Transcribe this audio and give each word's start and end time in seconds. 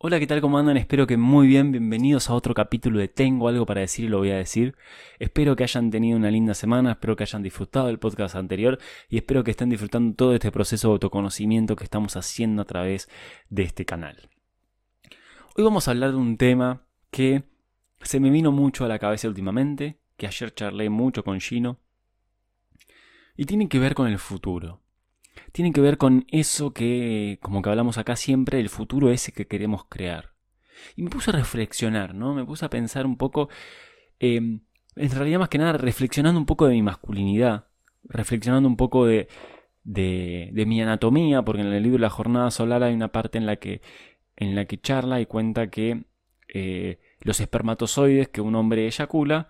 Hola, 0.00 0.20
¿qué 0.20 0.28
tal? 0.28 0.40
¿Cómo 0.40 0.58
andan? 0.58 0.76
Espero 0.76 1.08
que 1.08 1.16
muy 1.16 1.48
bien. 1.48 1.72
Bienvenidos 1.72 2.30
a 2.30 2.34
otro 2.34 2.54
capítulo 2.54 3.00
de 3.00 3.08
Tengo 3.08 3.48
algo 3.48 3.66
para 3.66 3.80
decir 3.80 4.04
y 4.04 4.08
lo 4.08 4.18
voy 4.18 4.30
a 4.30 4.36
decir. 4.36 4.76
Espero 5.18 5.56
que 5.56 5.64
hayan 5.64 5.90
tenido 5.90 6.16
una 6.16 6.30
linda 6.30 6.54
semana, 6.54 6.92
espero 6.92 7.16
que 7.16 7.24
hayan 7.24 7.42
disfrutado 7.42 7.88
del 7.88 7.98
podcast 7.98 8.36
anterior 8.36 8.78
y 9.08 9.16
espero 9.16 9.42
que 9.42 9.50
estén 9.50 9.70
disfrutando 9.70 10.14
todo 10.14 10.34
este 10.34 10.52
proceso 10.52 10.86
de 10.86 10.92
autoconocimiento 10.92 11.74
que 11.74 11.82
estamos 11.82 12.14
haciendo 12.14 12.62
a 12.62 12.64
través 12.64 13.08
de 13.50 13.64
este 13.64 13.84
canal. 13.84 14.30
Hoy 15.56 15.64
vamos 15.64 15.88
a 15.88 15.90
hablar 15.90 16.12
de 16.12 16.18
un 16.18 16.36
tema 16.36 16.86
que 17.10 17.42
se 18.00 18.20
me 18.20 18.30
vino 18.30 18.52
mucho 18.52 18.84
a 18.84 18.88
la 18.88 19.00
cabeza 19.00 19.26
últimamente, 19.26 19.98
que 20.16 20.28
ayer 20.28 20.54
charlé 20.54 20.90
mucho 20.90 21.24
con 21.24 21.40
Gino 21.40 21.80
y 23.36 23.46
tiene 23.46 23.68
que 23.68 23.80
ver 23.80 23.96
con 23.96 24.06
el 24.06 24.20
futuro 24.20 24.80
tienen 25.52 25.72
que 25.72 25.80
ver 25.80 25.98
con 25.98 26.26
eso 26.28 26.72
que, 26.72 27.38
como 27.42 27.62
que 27.62 27.70
hablamos 27.70 27.98
acá 27.98 28.16
siempre, 28.16 28.60
el 28.60 28.68
futuro 28.68 29.10
ese 29.10 29.32
que 29.32 29.46
queremos 29.46 29.84
crear. 29.88 30.34
Y 30.96 31.02
me 31.02 31.10
puse 31.10 31.30
a 31.30 31.34
reflexionar, 31.34 32.14
¿no? 32.14 32.34
Me 32.34 32.44
puse 32.44 32.64
a 32.64 32.70
pensar 32.70 33.06
un 33.06 33.16
poco, 33.16 33.48
em, 34.18 34.60
en 34.96 35.10
realidad 35.10 35.40
más 35.40 35.48
que 35.48 35.58
nada 35.58 35.72
reflexionando 35.72 36.38
un 36.38 36.46
poco 36.46 36.66
de 36.66 36.74
mi 36.74 36.82
masculinidad, 36.82 37.66
reflexionando 38.04 38.68
un 38.68 38.76
poco 38.76 39.06
de, 39.06 39.28
mi 39.84 40.82
anatomía, 40.82 41.42
porque 41.42 41.62
en 41.62 41.68
el 41.68 41.82
libro 41.82 41.98
La 41.98 42.10
Jornada 42.10 42.50
Solar 42.50 42.82
hay 42.82 42.94
una 42.94 43.08
parte 43.12 43.38
en 43.38 43.46
la 43.46 43.56
que, 43.56 43.80
en 44.36 44.54
la 44.54 44.66
que 44.66 44.80
charla 44.80 45.20
y 45.20 45.26
cuenta 45.26 45.70
que 45.70 46.04
eh, 46.48 46.98
los 47.20 47.40
espermatozoides 47.40 48.28
que 48.28 48.40
un 48.40 48.54
hombre 48.54 48.86
eyacula 48.86 49.48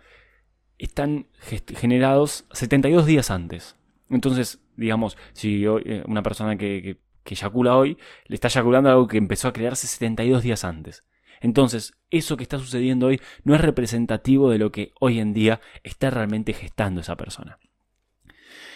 están 0.78 1.26
generados 1.74 2.46
72 2.52 3.06
días 3.06 3.30
antes. 3.30 3.77
Entonces, 4.10 4.60
digamos, 4.76 5.16
si 5.32 5.64
eh, 5.64 6.02
una 6.06 6.22
persona 6.22 6.56
que, 6.56 6.98
que, 7.24 7.34
eyacula 7.34 7.76
hoy 7.76 7.98
le 8.26 8.34
está 8.34 8.48
eyaculando 8.48 8.88
algo 8.88 9.06
que 9.06 9.18
empezó 9.18 9.48
a 9.48 9.52
crearse 9.52 9.86
72 9.86 10.42
días 10.42 10.64
antes. 10.64 11.04
Entonces, 11.40 11.94
eso 12.10 12.36
que 12.36 12.42
está 12.42 12.58
sucediendo 12.58 13.06
hoy 13.06 13.20
no 13.44 13.54
es 13.54 13.60
representativo 13.60 14.50
de 14.50 14.58
lo 14.58 14.72
que 14.72 14.92
hoy 14.98 15.20
en 15.20 15.34
día 15.34 15.60
está 15.84 16.10
realmente 16.10 16.52
gestando 16.52 17.00
esa 17.00 17.16
persona. 17.16 17.58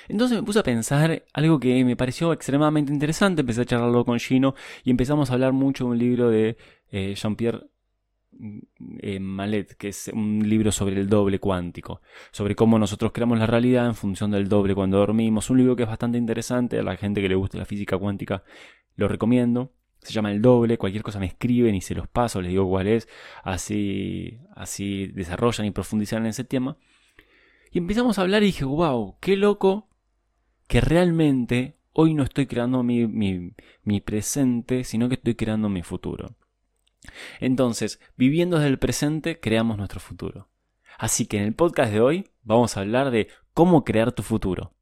Entonces 0.08 0.36
me 0.36 0.44
puse 0.44 0.58
a 0.58 0.62
pensar 0.62 1.24
algo 1.32 1.60
que 1.60 1.84
me 1.84 1.96
pareció 1.96 2.32
extremadamente 2.32 2.92
interesante, 2.92 3.40
empecé 3.40 3.62
a 3.62 3.64
charlarlo 3.64 4.04
con 4.04 4.18
Gino 4.18 4.54
y 4.84 4.90
empezamos 4.90 5.30
a 5.30 5.34
hablar 5.34 5.52
mucho 5.52 5.84
de 5.84 5.90
un 5.90 5.98
libro 5.98 6.28
de 6.28 6.56
eh, 6.90 7.14
Jean-Pierre 7.16 7.66
eh, 9.00 9.20
Malet, 9.20 9.74
que 9.76 9.88
es 9.88 10.10
un 10.12 10.48
libro 10.48 10.72
sobre 10.72 10.98
el 10.98 11.08
doble 11.08 11.38
cuántico, 11.38 12.00
sobre 12.30 12.54
cómo 12.56 12.78
nosotros 12.78 13.12
creamos 13.12 13.38
la 13.38 13.46
realidad 13.46 13.86
en 13.86 13.94
función 13.94 14.30
del 14.30 14.48
doble 14.48 14.74
cuando 14.74 14.98
dormimos. 14.98 15.50
Un 15.50 15.58
libro 15.58 15.76
que 15.76 15.84
es 15.84 15.88
bastante 15.88 16.18
interesante, 16.18 16.78
a 16.78 16.82
la 16.82 16.96
gente 16.96 17.20
que 17.20 17.28
le 17.28 17.34
gusta 17.34 17.58
la 17.58 17.64
física 17.64 17.98
cuántica 17.98 18.42
lo 18.96 19.08
recomiendo. 19.08 19.72
Se 20.00 20.12
llama 20.12 20.32
El 20.32 20.42
Doble, 20.42 20.78
cualquier 20.78 21.04
cosa 21.04 21.20
me 21.20 21.26
escriben 21.26 21.76
y 21.76 21.80
se 21.80 21.94
los 21.94 22.08
paso, 22.08 22.42
les 22.42 22.50
digo 22.50 22.68
cuál 22.68 22.88
es, 22.88 23.08
así, 23.44 24.40
así 24.56 25.06
desarrollan 25.06 25.66
y 25.66 25.70
profundizan 25.70 26.22
en 26.22 26.30
ese 26.30 26.42
tema. 26.42 26.76
Y 27.70 27.78
empezamos 27.78 28.18
a 28.18 28.22
hablar 28.22 28.42
y 28.42 28.46
dije, 28.46 28.64
wow, 28.64 29.16
qué 29.20 29.36
loco 29.36 29.88
que 30.66 30.80
realmente 30.80 31.76
hoy 31.92 32.14
no 32.14 32.24
estoy 32.24 32.46
creando 32.46 32.82
mi, 32.82 33.06
mi 33.06 34.00
presente, 34.00 34.82
sino 34.82 35.08
que 35.08 35.14
estoy 35.14 35.36
creando 35.36 35.68
mi 35.68 35.82
futuro. 35.82 36.34
Entonces, 37.40 38.00
viviendo 38.16 38.58
desde 38.58 38.70
el 38.70 38.78
presente, 38.78 39.40
creamos 39.40 39.76
nuestro 39.76 40.00
futuro. 40.00 40.48
Así 40.98 41.26
que 41.26 41.38
en 41.38 41.44
el 41.44 41.54
podcast 41.54 41.92
de 41.92 42.00
hoy 42.00 42.30
vamos 42.42 42.76
a 42.76 42.80
hablar 42.80 43.10
de 43.10 43.28
cómo 43.54 43.84
crear 43.84 44.12
tu 44.12 44.22
futuro. 44.22 44.72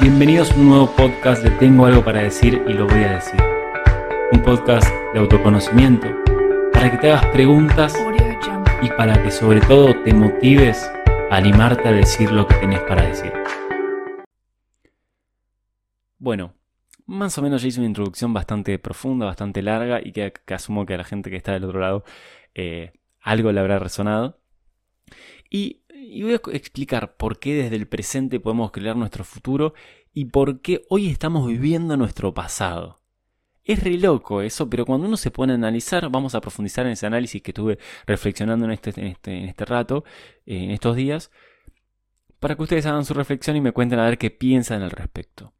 Bienvenidos 0.00 0.50
a 0.50 0.54
un 0.54 0.68
nuevo 0.68 0.96
podcast 0.96 1.42
de 1.42 1.50
Tengo 1.50 1.86
algo 1.86 2.04
para 2.04 2.22
decir 2.22 2.62
y 2.66 2.72
lo 2.72 2.86
voy 2.86 3.04
a 3.04 3.12
decir. 3.12 3.40
Un 4.32 4.42
podcast 4.42 4.88
de 5.12 5.20
autoconocimiento 5.20 6.08
para 6.72 6.90
que 6.90 6.98
te 6.98 7.12
hagas 7.12 7.26
preguntas 7.26 7.94
y 8.82 8.88
para 8.88 9.22
que 9.22 9.30
sobre 9.30 9.60
todo 9.60 9.94
te 10.02 10.12
motives 10.12 10.90
a 11.30 11.36
animarte 11.36 11.88
a 11.88 11.92
decir 11.92 12.32
lo 12.32 12.46
que 12.46 12.54
tienes 12.56 12.80
para 12.80 13.06
decir. 13.06 13.32
Bueno, 16.18 16.54
más 17.06 17.36
o 17.38 17.42
menos 17.42 17.62
ya 17.62 17.68
hice 17.68 17.80
una 17.80 17.88
introducción 17.88 18.32
bastante 18.32 18.78
profunda, 18.78 19.26
bastante 19.26 19.62
larga 19.62 20.00
y 20.02 20.12
que, 20.12 20.32
asumo 20.48 20.86
que 20.86 20.94
a 20.94 20.98
la 20.98 21.04
gente 21.04 21.30
que 21.30 21.36
está 21.36 21.52
del 21.52 21.64
otro 21.64 21.80
lado 21.80 22.04
eh, 22.54 22.92
algo 23.20 23.52
le 23.52 23.60
habrá 23.60 23.78
resonado. 23.78 24.38
Y, 25.50 25.82
voy 26.22 26.32
a 26.32 26.40
explicar 26.56 27.16
por 27.16 27.38
qué 27.38 27.54
desde 27.54 27.76
el 27.76 27.86
presente 27.86 28.40
podemos 28.40 28.70
crear 28.72 28.96
nuestro 28.96 29.24
futuro 29.24 29.74
y 30.12 30.26
por 30.26 30.60
qué 30.60 30.84
hoy 30.88 31.08
estamos 31.08 31.46
viviendo 31.46 31.96
nuestro 31.96 32.34
pasado. 32.34 32.98
Es 33.64 33.82
re 33.82 33.96
loco 33.96 34.42
eso, 34.42 34.68
pero 34.68 34.84
cuando 34.84 35.06
uno 35.06 35.16
se 35.16 35.30
pone 35.30 35.52
a 35.52 35.56
analizar, 35.56 36.10
vamos 36.10 36.34
a 36.34 36.40
profundizar 36.40 36.86
en 36.86 36.92
ese 36.92 37.06
análisis 37.06 37.40
que 37.42 37.52
estuve 37.52 37.78
reflexionando 38.06 38.64
en 38.64 38.72
este, 38.72 38.90
este, 39.08 39.44
este 39.44 39.64
rato, 39.64 40.04
eh, 40.46 40.64
en 40.64 40.70
estos 40.72 40.96
días, 40.96 41.30
para 42.40 42.56
que 42.56 42.62
ustedes 42.62 42.86
hagan 42.86 43.04
su 43.04 43.14
reflexión 43.14 43.56
y 43.56 43.60
me 43.60 43.72
cuenten 43.72 44.00
a 44.00 44.04
ver 44.04 44.18
qué 44.18 44.30
piensan 44.30 44.82
al 44.82 44.90
respecto. 44.90 45.52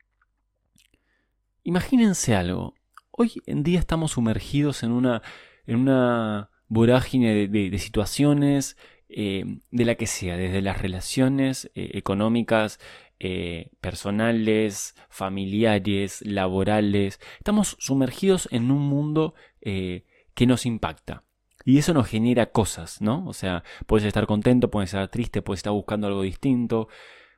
Imagínense 1.64 2.34
algo. 2.34 2.74
Hoy 3.12 3.34
en 3.46 3.62
día 3.62 3.78
estamos 3.78 4.12
sumergidos 4.12 4.82
en 4.82 4.90
una, 4.90 5.22
en 5.66 5.76
una 5.76 6.50
vorágine 6.66 7.46
de, 7.46 7.78
situaciones, 7.78 8.76
eh, 9.08 9.44
de 9.70 9.84
la 9.84 9.94
que 9.94 10.08
sea, 10.08 10.36
desde 10.36 10.60
las 10.60 10.82
relaciones 10.82 11.70
eh, 11.74 11.90
económicas, 11.94 12.80
eh, 13.20 13.70
personales, 13.80 14.96
familiares, 15.08 16.20
laborales. 16.26 17.20
Estamos 17.38 17.76
sumergidos 17.78 18.48
en 18.50 18.70
un 18.72 18.82
mundo 18.82 19.34
que 19.60 20.46
nos 20.46 20.66
impacta. 20.66 21.22
Y 21.64 21.78
eso 21.78 21.94
nos 21.94 22.08
genera 22.08 22.50
cosas, 22.50 23.00
¿no? 23.00 23.24
O 23.28 23.32
sea, 23.32 23.62
puedes 23.86 24.04
estar 24.04 24.26
contento, 24.26 24.68
puedes 24.68 24.90
estar 24.90 25.06
triste, 25.06 25.42
puedes 25.42 25.60
estar 25.60 25.72
buscando 25.72 26.08
algo 26.08 26.22
distinto, 26.22 26.88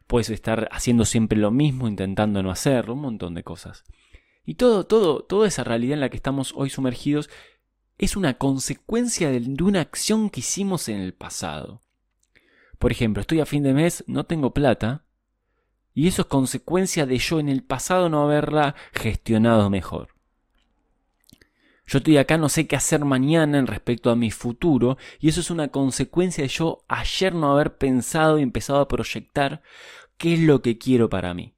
puedes 0.07 0.31
estar 0.31 0.67
haciendo 0.73 1.05
siempre 1.05 1.39
lo 1.39 1.51
mismo, 1.51 1.89
intentando 1.89 2.43
no 2.43 2.51
hacerlo, 2.51 2.95
un 2.95 3.03
montón 3.03 3.35
de 3.35 3.43
cosas. 3.43 3.85
Y 4.45 4.55
todo, 4.55 4.85
todo, 4.85 5.25
toda 5.25 5.49
esa 5.49 5.65
realidad 5.65 5.95
en 5.95 6.01
la 6.01 6.11
que 6.11 6.17
estamos 6.17 6.53
hoy 6.57 6.71
sumergidos 6.71 7.31
es 7.99 8.17
una 8.17 8.35
consecuencia 8.35 9.31
de, 9.31 9.39
una 9.63 9.81
acción 9.81 10.31
que 10.31 10.41
hicimos 10.41 10.89
en 10.89 11.01
el 11.01 11.15
pasado. 11.15 11.81
Por 12.79 12.93
ejemplo, 12.93 13.21
estoy 13.21 13.41
a 13.41 13.47
fin 13.47 13.63
de 13.63 13.73
mes, 13.73 14.05
no 14.07 14.25
tengo 14.25 14.53
plata, 14.53 15.05
y 15.95 16.09
eso 16.09 16.23
es 16.23 16.29
consecuencia 16.29 17.07
de 17.07 17.19
yo 17.19 17.39
en 17.39 17.49
el 17.49 17.63
pasado 17.63 18.09
no 18.09 18.25
haberla 18.25 18.75
gestionado 18.93 19.71
mejor. 19.71 20.09
Yo 21.87 21.99
estoy 21.99 22.17
acá, 22.17 22.37
no 22.37 22.49
sé 22.49 22.67
qué 22.67 22.77
hacer 22.77 23.05
mañana 23.05 23.59
en 23.59 23.67
respecto 23.67 24.11
a 24.11 24.17
mi 24.17 24.31
futuro, 24.31 24.99
y 25.21 25.29
eso 25.29 25.41
es 25.41 25.51
una 25.51 25.69
consecuencia 25.69 26.43
de 26.43 26.49
yo 26.49 26.85
ayer 26.89 27.35
no 27.35 27.53
haber 27.53 27.77
pensado 27.77 28.39
y 28.39 28.43
empezado 28.43 28.81
a 28.81 28.89
proyectar 28.89 29.63
qué 30.17 30.35
es 30.35 30.41
lo 30.41 30.63
que 30.63 30.79
quiero 30.79 31.09
para 31.09 31.33
mí. 31.35 31.55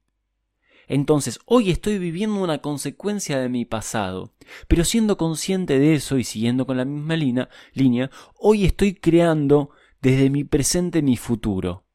Entonces, 0.87 1.39
hoy 1.45 1.69
estoy 1.69 1.99
viviendo 1.99 2.41
una 2.41 2.59
consecuencia 2.59 3.39
de 3.39 3.49
mi 3.49 3.65
pasado, 3.65 4.33
pero 4.67 4.83
siendo 4.83 5.17
consciente 5.17 5.79
de 5.79 5.95
eso 5.95 6.17
y 6.17 6.23
siguiendo 6.23 6.65
con 6.65 6.77
la 6.77 6.85
misma 6.85 7.49
línea, 7.73 8.09
hoy 8.39 8.65
estoy 8.65 8.95
creando 8.95 9.71
desde 10.01 10.29
mi 10.29 10.45
presente 10.45 11.01
mi 11.01 11.17
futuro, 11.17 11.85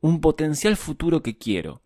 un 0.00 0.20
potencial 0.20 0.76
futuro 0.76 1.22
que 1.22 1.36
quiero. 1.36 1.82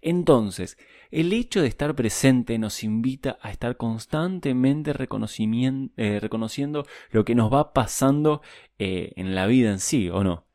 Entonces, 0.00 0.78
el 1.10 1.32
hecho 1.32 1.60
de 1.60 1.68
estar 1.68 1.94
presente 1.94 2.58
nos 2.58 2.82
invita 2.82 3.38
a 3.42 3.50
estar 3.50 3.76
constantemente 3.76 4.90
eh, 4.90 6.20
reconociendo 6.20 6.86
lo 7.10 7.24
que 7.24 7.34
nos 7.34 7.52
va 7.52 7.72
pasando 7.72 8.40
eh, 8.78 9.12
en 9.16 9.34
la 9.34 9.46
vida 9.46 9.70
en 9.70 9.78
sí, 9.78 10.08
¿o 10.08 10.24
no? 10.24 10.46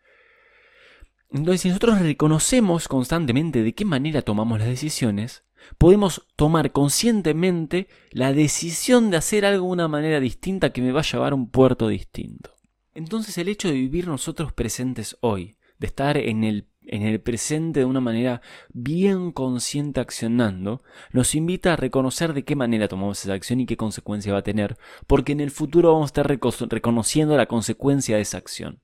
Entonces, 1.30 1.62
si 1.62 1.68
nosotros 1.70 2.00
reconocemos 2.00 2.88
constantemente 2.88 3.64
de 3.64 3.74
qué 3.74 3.86
manera 3.86 4.22
tomamos 4.22 4.60
las 4.60 4.68
decisiones, 4.70 5.44
podemos 5.78 6.26
tomar 6.36 6.72
conscientemente 6.72 7.88
la 8.12 8.34
decisión 8.34 9.10
de 9.10 9.18
hacer 9.18 9.46
algo 9.46 9.66
de 9.66 9.72
una 9.74 9.88
manera 9.88 10.20
distinta 10.20 10.72
que 10.72 10.82
me 10.82 10.92
va 10.92 11.02
a 11.02 11.03
llevar 11.03 11.34
a 11.34 11.35
un 11.35 11.50
puerto 11.50 11.88
distinto. 11.88 12.53
Entonces 12.94 13.38
el 13.38 13.50
hecho 13.50 13.68
de 13.68 13.76
vivir 13.76 14.08
nosotros 14.08 14.53
presentes 14.53 15.18
hoy, 15.22 15.58
de 15.78 15.88
estar 15.88 16.18
en 16.18 16.44
el, 16.44 16.68
en 16.82 17.03
el 17.03 17.20
presente 17.20 17.82
de 17.82 17.85
una 17.85 18.00
manera 18.00 18.41
bien 18.70 19.32
consciente 19.32 20.00
accionando, 20.00 20.82
nos 21.12 21.35
invita 21.35 21.73
a 21.73 21.76
reconocer 21.76 22.34
de 22.34 22.44
qué 22.44 22.56
manera 22.56 22.88
tomamos 22.88 23.23
esa 23.23 23.34
acción 23.34 23.59
y 23.59 23.66
qué 23.66 23.78
consecuencia 23.78 24.34
va 24.34 24.40
a 24.40 24.44
tener, 24.44 24.78
porque 25.06 25.34
en 25.34 25.41
el 25.41 25.52
futuro 25.52 25.94
vamos 25.94 26.08
a 26.08 26.22
estar 26.22 26.28
reconociendo 26.70 27.38
la 27.38 27.46
consecuencia 27.46 28.16
de 28.16 28.22
esa 28.23 28.38
acción. 28.38 28.82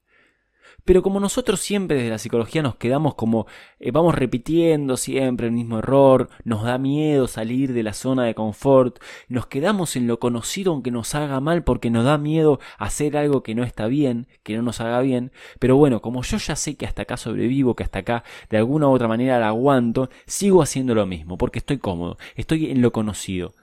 Pero 0.86 1.02
como 1.02 1.20
nosotros 1.20 1.62
siempre 1.62 1.98
desde 1.98 2.10
la 2.10 2.18
psicología 2.18 2.62
nos 2.62 2.76
quedamos 2.76 3.16
como 3.16 3.48
eh, 3.80 3.92
vamos 3.92 4.16
repitiendo 4.16 4.98
siempre 4.98 5.48
el 5.48 5.54
mismo 5.54 5.80
error, 5.80 6.30
nos 6.44 6.64
da 6.64 6.78
miedo 6.78 7.28
salir 7.28 7.74
de 7.74 7.84
la 7.84 7.94
zona 7.94 8.26
de 8.26 8.36
confort, 8.36 9.00
nos 9.30 9.46
quedamos 9.46 9.96
en 9.96 10.08
lo 10.08 10.20
conocido 10.20 10.74
aunque 10.74 10.92
nos 10.92 11.16
haga 11.16 11.40
mal 11.40 11.64
porque 11.64 11.90
nos 11.90 12.04
da 12.04 12.18
miedo 12.18 12.60
hacer 12.78 13.16
algo 13.16 13.44
que 13.44 13.56
no 13.56 13.64
está 13.64 13.88
bien, 13.88 14.28
que 14.44 14.58
no 14.58 14.62
nos 14.62 14.82
haga 14.82 15.00
bien, 15.00 15.32
pero 15.60 15.78
bueno, 15.78 16.02
como 16.02 16.22
yo 16.22 16.38
ya 16.38 16.58
sé 16.58 16.76
que 16.76 16.86
hasta 16.86 17.04
acá 17.04 17.16
sobrevivo, 17.16 17.76
que 17.76 17.84
hasta 17.84 18.00
acá 18.00 18.24
de 18.50 18.58
alguna 18.58 18.88
u 18.88 18.92
otra 18.92 19.08
manera 19.08 19.40
la 19.40 19.48
aguanto, 19.48 20.10
sigo 20.26 20.62
haciendo 20.62 20.96
lo 20.96 21.06
mismo 21.06 21.38
porque 21.38 21.60
estoy 21.60 21.78
cómodo, 21.78 22.18
estoy 22.36 22.72
en 22.72 22.82
lo 22.82 22.92
conocido. 22.92 23.54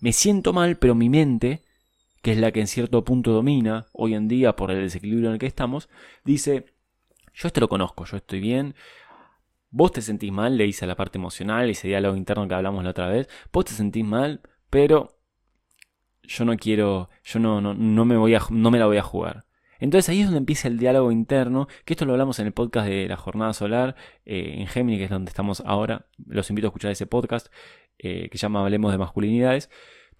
Me 0.00 0.12
siento 0.12 0.52
mal, 0.52 0.76
pero 0.76 0.94
mi 0.94 1.08
mente 1.08 1.62
que 2.22 2.32
es 2.32 2.38
la 2.38 2.52
que 2.52 2.60
en 2.60 2.66
cierto 2.66 3.04
punto 3.04 3.32
domina 3.32 3.86
hoy 3.92 4.14
en 4.14 4.28
día 4.28 4.56
por 4.56 4.70
el 4.70 4.82
desequilibrio 4.82 5.28
en 5.28 5.34
el 5.34 5.38
que 5.38 5.46
estamos, 5.46 5.88
dice, 6.24 6.66
yo 7.34 7.48
esto 7.48 7.60
lo 7.60 7.68
conozco, 7.68 8.04
yo 8.04 8.16
estoy 8.16 8.40
bien, 8.40 8.74
vos 9.70 9.92
te 9.92 10.02
sentís 10.02 10.32
mal, 10.32 10.56
le 10.56 10.64
dice 10.64 10.84
a 10.84 10.88
la 10.88 10.96
parte 10.96 11.18
emocional, 11.18 11.70
ese 11.70 11.88
diálogo 11.88 12.16
interno 12.16 12.46
que 12.46 12.54
hablamos 12.54 12.84
la 12.84 12.90
otra 12.90 13.08
vez, 13.08 13.28
vos 13.52 13.64
te 13.64 13.72
sentís 13.72 14.04
mal, 14.04 14.40
pero 14.68 15.18
yo 16.22 16.44
no 16.44 16.56
quiero, 16.56 17.08
yo 17.24 17.38
no, 17.40 17.60
no, 17.60 18.04
me 18.04 18.16
voy 18.16 18.34
a, 18.34 18.42
no 18.50 18.70
me 18.70 18.78
la 18.78 18.86
voy 18.86 18.98
a 18.98 19.02
jugar. 19.02 19.44
Entonces 19.78 20.10
ahí 20.10 20.20
es 20.20 20.26
donde 20.26 20.38
empieza 20.38 20.68
el 20.68 20.78
diálogo 20.78 21.10
interno, 21.10 21.66
que 21.86 21.94
esto 21.94 22.04
lo 22.04 22.12
hablamos 22.12 22.38
en 22.38 22.46
el 22.46 22.52
podcast 22.52 22.86
de 22.86 23.08
la 23.08 23.16
jornada 23.16 23.54
solar 23.54 23.96
eh, 24.26 24.56
en 24.58 24.66
Gemini, 24.66 24.98
que 24.98 25.04
es 25.04 25.10
donde 25.10 25.30
estamos 25.30 25.62
ahora. 25.64 26.06
Los 26.26 26.50
invito 26.50 26.66
a 26.66 26.70
escuchar 26.70 26.90
ese 26.90 27.06
podcast 27.06 27.48
eh, 27.98 28.28
que 28.30 28.36
llama 28.36 28.60
Hablemos 28.60 28.92
de 28.92 28.98
masculinidades 28.98 29.70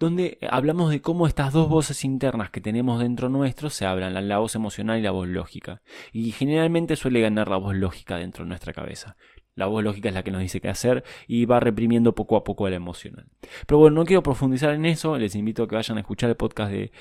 donde 0.01 0.39
hablamos 0.49 0.89
de 0.89 0.99
cómo 0.99 1.27
estas 1.27 1.53
dos 1.53 1.69
voces 1.69 2.03
internas 2.03 2.49
que 2.49 2.59
tenemos 2.59 2.99
dentro 2.99 3.29
nuestro 3.29 3.69
se 3.69 3.85
hablan, 3.85 4.27
la, 4.27 4.37
voz 4.39 4.55
emocional 4.55 4.97
y 4.97 5.03
la 5.03 5.11
voz 5.11 5.27
lógica. 5.27 5.83
Y 6.11 6.31
generalmente 6.31 6.95
suele 6.95 7.21
ganar 7.21 7.49
la 7.49 7.57
voz 7.57 7.75
lógica 7.75 8.17
dentro 8.17 8.43
de 8.43 8.49
nuestra 8.49 8.73
cabeza. 8.73 9.15
La 9.53 9.67
voz 9.67 9.83
lógica 9.83 10.09
es 10.09 10.15
la 10.15 10.23
que 10.23 10.31
nos 10.31 10.41
dice 10.41 10.59
qué 10.59 10.69
hacer 10.69 11.03
y 11.27 11.45
va 11.45 11.59
reprimiendo 11.59 12.15
poco 12.15 12.35
a 12.35 12.43
poco 12.43 12.67
la 12.67 12.77
emocional. 12.77 13.27
Pero 13.67 13.77
bueno, 13.77 13.97
no 13.97 14.05
quiero 14.05 14.23
profundizar 14.23 14.73
en 14.73 14.85
eso, 14.85 15.19
les 15.19 15.35
invito 15.35 15.61
a 15.61 15.67
que 15.67 15.75
vayan 15.75 15.97
a 15.97 16.01
escuchar 16.01 16.31
el 16.31 16.35
podcast 16.35 16.71
de, 16.71 16.91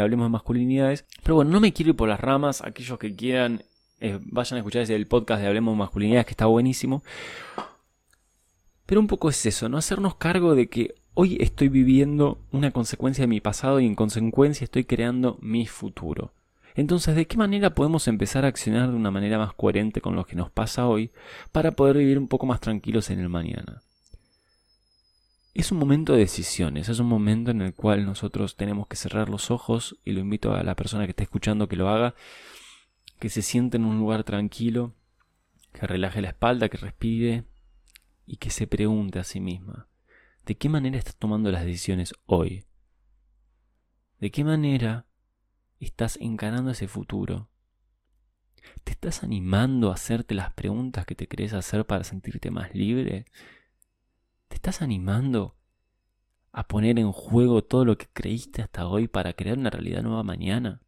Hablemos 0.00 0.24
de 0.24 0.30
Masculinidades. 0.30 1.04
Pero 1.22 1.34
bueno, 1.34 1.50
no 1.50 1.60
me 1.60 1.74
quiero 1.74 1.90
ir 1.90 1.96
por 1.96 2.08
las 2.08 2.20
ramas, 2.20 2.62
aquellos 2.62 2.98
que 2.98 3.14
quieran 3.14 3.64
eh, 4.00 4.18
vayan 4.22 4.56
a 4.56 4.60
escuchar 4.60 4.90
el 4.90 5.06
podcast 5.06 5.42
de 5.42 5.48
Hablemos 5.48 5.74
de 5.74 5.78
Masculinidades 5.78 6.24
que 6.24 6.32
está 6.32 6.46
buenísimo. 6.46 7.02
Pero 8.86 9.00
un 9.00 9.08
poco 9.08 9.28
es 9.28 9.44
eso, 9.44 9.68
¿no? 9.68 9.76
Hacernos 9.76 10.14
cargo 10.14 10.54
de 10.54 10.70
que 10.70 10.94
Hoy 11.18 11.38
estoy 11.40 11.70
viviendo 11.70 12.42
una 12.52 12.72
consecuencia 12.72 13.22
de 13.22 13.28
mi 13.28 13.40
pasado 13.40 13.80
y 13.80 13.86
en 13.86 13.94
consecuencia 13.94 14.66
estoy 14.66 14.84
creando 14.84 15.38
mi 15.40 15.66
futuro. 15.66 16.34
Entonces, 16.74 17.16
¿de 17.16 17.26
qué 17.26 17.38
manera 17.38 17.74
podemos 17.74 18.06
empezar 18.06 18.44
a 18.44 18.48
accionar 18.48 18.90
de 18.90 18.96
una 18.96 19.10
manera 19.10 19.38
más 19.38 19.54
coherente 19.54 20.02
con 20.02 20.14
lo 20.14 20.26
que 20.26 20.36
nos 20.36 20.50
pasa 20.50 20.86
hoy 20.86 21.12
para 21.52 21.70
poder 21.70 21.96
vivir 21.96 22.18
un 22.18 22.28
poco 22.28 22.44
más 22.44 22.60
tranquilos 22.60 23.08
en 23.08 23.20
el 23.20 23.30
mañana? 23.30 23.80
Es 25.54 25.72
un 25.72 25.78
momento 25.78 26.12
de 26.12 26.18
decisiones, 26.18 26.90
es 26.90 26.98
un 26.98 27.08
momento 27.08 27.50
en 27.50 27.62
el 27.62 27.72
cual 27.72 28.04
nosotros 28.04 28.54
tenemos 28.56 28.86
que 28.86 28.96
cerrar 28.96 29.30
los 29.30 29.50
ojos 29.50 29.96
y 30.04 30.12
lo 30.12 30.20
invito 30.20 30.52
a 30.52 30.62
la 30.64 30.74
persona 30.74 31.06
que 31.06 31.12
esté 31.12 31.22
escuchando 31.22 31.66
que 31.66 31.76
lo 31.76 31.88
haga, 31.88 32.14
que 33.18 33.30
se 33.30 33.40
siente 33.40 33.78
en 33.78 33.86
un 33.86 33.96
lugar 33.96 34.22
tranquilo, 34.22 34.92
que 35.72 35.86
relaje 35.86 36.20
la 36.20 36.28
espalda, 36.28 36.68
que 36.68 36.76
respire 36.76 37.44
y 38.26 38.36
que 38.36 38.50
se 38.50 38.66
pregunte 38.66 39.18
a 39.18 39.24
sí 39.24 39.40
misma, 39.40 39.88
¿De 40.46 40.56
qué 40.56 40.68
manera 40.68 40.96
estás 40.96 41.16
tomando 41.16 41.50
las 41.50 41.64
decisiones 41.64 42.14
hoy? 42.24 42.64
¿De 44.20 44.30
qué 44.30 44.44
manera 44.44 45.06
estás 45.80 46.18
encarando 46.20 46.70
ese 46.70 46.86
futuro? 46.86 47.50
¿Te 48.84 48.92
estás 48.92 49.24
animando 49.24 49.90
a 49.90 49.94
hacerte 49.94 50.36
las 50.36 50.52
preguntas 50.52 51.04
que 51.04 51.16
te 51.16 51.26
querés 51.26 51.52
hacer 51.52 51.84
para 51.84 52.04
sentirte 52.04 52.52
más 52.52 52.72
libre? 52.76 53.26
¿Te 54.46 54.54
estás 54.54 54.82
animando 54.82 55.56
a 56.52 56.68
poner 56.68 57.00
en 57.00 57.10
juego 57.10 57.64
todo 57.64 57.84
lo 57.84 57.98
que 57.98 58.06
creíste 58.12 58.62
hasta 58.62 58.86
hoy 58.86 59.08
para 59.08 59.32
crear 59.32 59.58
una 59.58 59.70
realidad 59.70 60.02
nueva 60.02 60.22
mañana? 60.22 60.80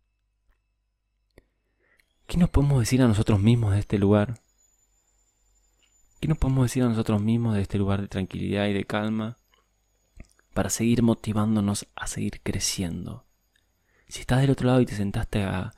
¿Qué 2.28 2.36
nos 2.38 2.50
podemos 2.50 2.78
decir 2.78 3.02
a 3.02 3.08
nosotros 3.08 3.40
mismos 3.40 3.72
de 3.72 3.80
este 3.80 3.98
lugar? 3.98 4.40
¿Qué 6.20 6.28
nos 6.28 6.38
podemos 6.38 6.66
decir 6.66 6.84
a 6.84 6.88
nosotros 6.88 7.20
mismos 7.20 7.56
de 7.56 7.62
este 7.62 7.76
lugar 7.76 8.00
de 8.00 8.06
tranquilidad 8.06 8.68
y 8.68 8.72
de 8.72 8.84
calma? 8.84 9.36
Para 10.58 10.70
seguir 10.70 11.04
motivándonos 11.04 11.86
a 11.94 12.08
seguir 12.08 12.40
creciendo. 12.42 13.24
Si 14.08 14.22
estás 14.22 14.40
del 14.40 14.50
otro 14.50 14.66
lado 14.66 14.80
y 14.80 14.86
te 14.86 14.96
sentaste 14.96 15.44
a, 15.44 15.72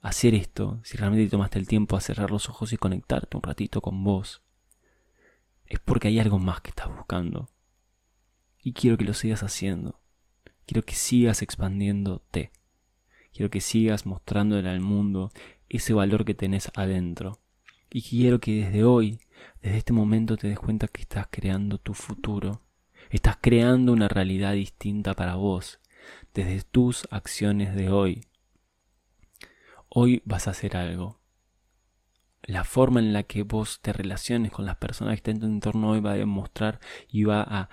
hacer 0.00 0.34
esto, 0.34 0.80
si 0.82 0.96
realmente 0.96 1.26
te 1.26 1.30
tomaste 1.30 1.60
el 1.60 1.68
tiempo 1.68 1.96
a 1.96 2.00
cerrar 2.00 2.32
los 2.32 2.48
ojos 2.48 2.72
y 2.72 2.76
conectarte 2.76 3.36
un 3.36 3.44
ratito 3.44 3.80
con 3.80 4.02
vos, 4.02 4.42
es 5.66 5.78
porque 5.78 6.08
hay 6.08 6.18
algo 6.18 6.40
más 6.40 6.62
que 6.62 6.70
estás 6.70 6.88
buscando. 6.88 7.48
Y 8.60 8.72
quiero 8.72 8.98
que 8.98 9.04
lo 9.04 9.14
sigas 9.14 9.44
haciendo. 9.44 10.00
Quiero 10.66 10.82
que 10.82 10.96
sigas 10.96 11.40
expandiéndote. 11.40 12.50
Quiero 13.32 13.50
que 13.50 13.60
sigas 13.60 14.04
mostrándole 14.04 14.68
al 14.68 14.80
mundo 14.80 15.30
ese 15.68 15.92
valor 15.92 16.24
que 16.24 16.34
tenés 16.34 16.72
adentro. 16.74 17.38
Y 17.88 18.02
quiero 18.02 18.40
que 18.40 18.64
desde 18.64 18.82
hoy, 18.82 19.20
desde 19.60 19.78
este 19.78 19.92
momento, 19.92 20.36
te 20.36 20.48
des 20.48 20.58
cuenta 20.58 20.88
que 20.88 21.02
estás 21.02 21.28
creando 21.30 21.78
tu 21.78 21.94
futuro 21.94 22.62
Estás 23.12 23.36
creando 23.38 23.92
una 23.92 24.08
realidad 24.08 24.54
distinta 24.54 25.12
para 25.12 25.34
vos 25.34 25.80
desde 26.32 26.62
tus 26.62 27.06
acciones 27.10 27.74
de 27.74 27.90
hoy. 27.90 28.24
Hoy 29.90 30.22
vas 30.24 30.48
a 30.48 30.52
hacer 30.52 30.78
algo. 30.78 31.20
La 32.40 32.64
forma 32.64 33.00
en 33.00 33.12
la 33.12 33.24
que 33.24 33.42
vos 33.42 33.80
te 33.82 33.92
relaciones 33.92 34.50
con 34.50 34.64
las 34.64 34.76
personas 34.76 35.12
que 35.12 35.16
están 35.16 35.34
en 35.34 35.40
tu 35.40 35.46
entorno 35.46 35.90
hoy 35.90 36.00
va 36.00 36.12
a 36.12 36.16
demostrar 36.16 36.80
y 37.06 37.24
va 37.24 37.42
a 37.42 37.68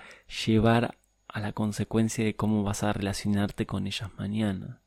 llevar 0.45 0.97
a 1.29 1.39
la 1.39 1.53
consecuencia 1.53 2.25
de 2.25 2.35
cómo 2.35 2.63
vas 2.63 2.83
a 2.83 2.91
relacionarte 2.91 3.65
con 3.65 3.87
ellas 3.87 4.11
mañana. 4.17 4.81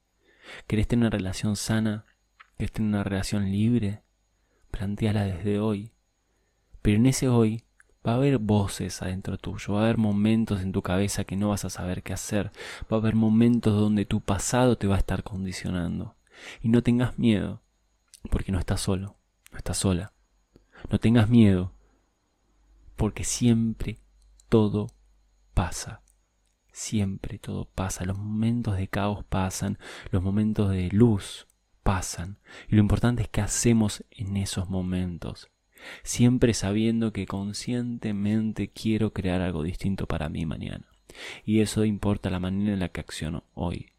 ¿Querés 0.67 0.87
tener 0.87 1.05
una 1.05 1.17
relación 1.17 1.57
sana? 1.57 2.05
¿Querés 2.59 2.73
tener 2.73 2.91
una 2.91 3.05
relación 3.05 3.51
libre? 3.51 4.03
Planteala 4.71 5.25
desde 5.25 5.61
hoy. 5.61 5.95
Pero 6.83 6.99
en 6.99 7.07
ese 7.07 7.29
hoy 7.31 7.65
Va 8.07 8.13
a 8.13 8.15
haber 8.17 8.39
voces 8.39 9.01
adentro 9.01 9.39
tuyo, 9.39 9.75
va 9.75 9.81
a 9.81 9.85
haber 9.85 9.99
momentos 9.99 10.61
en 10.61 10.73
tu 10.73 10.83
cabeza 10.83 11.25
que 11.25 11.37
no 11.37 11.51
vas 11.51 11.65
a 11.65 11.71
saber 11.71 12.03
qué 12.03 12.13
hacer, 12.13 12.51
va 12.91 12.97
a 12.97 13.01
haber 13.01 13.15
momentos 13.15 13.79
donde 13.79 14.07
tu 14.07 14.21
pasado 14.21 14.77
te 14.77 14.89
va 14.89 14.97
a 14.97 14.99
estar 14.99 15.23
condicionando. 15.23 16.17
Y 16.61 16.69
no 16.69 16.83
tengas 16.83 17.19
miedo, 17.19 17.63
porque 18.31 18.51
no 18.51 18.59
estás 18.59 18.81
solo, 18.81 19.17
no 19.53 19.59
estás 19.59 19.79
sola. 19.79 20.13
No 20.91 20.99
tengas 20.99 21.29
miedo, 21.29 21.73
porque 22.97 23.23
siempre 23.23 23.99
todo 24.49 24.89
pasa. 25.55 26.03
Siempre 26.73 27.39
todo 27.39 27.67
pasa. 27.67 28.05
Los 28.05 28.19
momentos 28.19 28.77
de 28.77 28.89
caos 28.89 29.25
pasan, 29.25 29.79
los 30.11 30.23
momentos 30.23 30.71
de 30.71 30.89
luz 30.91 31.47
pasan. 31.83 32.39
Y 32.69 32.75
lo 32.75 32.81
importante 32.81 33.23
es 33.23 33.29
qué 33.29 33.43
hacemos 33.43 34.05
en 34.11 34.37
esos 34.37 34.69
momentos 34.69 35.52
siempre 36.03 36.55
sabiendo 36.55 37.13
que 37.13 37.27
conscientemente 37.27 38.69
quiero 38.69 39.13
crear 39.13 39.41
algo 39.41 39.63
distinto 39.63 40.07
para 40.07 40.29
mí 40.29 40.47
mañana. 40.47 40.87
Y 41.45 41.61
eso 41.61 41.85
importa 41.85 42.31
la 42.31 42.41
manera 42.41 42.73
en 42.73 42.81
la 42.81 42.89
que 42.89 43.01
acciono 43.01 43.45
hoy. 43.55 43.93